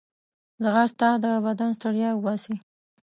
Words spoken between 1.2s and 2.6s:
د بدن ستړیا وباسي